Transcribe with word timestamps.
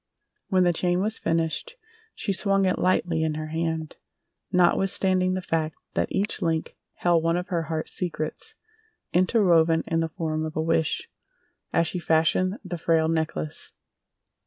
When 0.47 0.63
the 0.63 0.73
chain 0.73 0.99
was 0.99 1.19
finished 1.19 1.75
she 2.15 2.33
swung 2.33 2.65
it 2.65 2.79
lightly 2.79 3.21
in 3.21 3.35
her 3.35 3.49
hand, 3.49 3.97
notwithstanding 4.51 5.35
the 5.35 5.43
fact 5.43 5.75
that 5.93 6.11
each 6.11 6.41
link 6.41 6.75
held 6.95 7.21
one 7.21 7.37
of 7.37 7.49
her 7.49 7.61
heart 7.69 7.87
secrets 7.87 8.55
interwoven 9.13 9.83
in 9.85 9.99
the 9.99 10.09
form 10.09 10.43
of 10.43 10.55
a 10.55 10.61
wish, 10.63 11.07
as 11.71 11.85
she 11.85 11.99
fashioned 11.99 12.57
the 12.65 12.79
frail 12.79 13.07
necklace. 13.09 13.73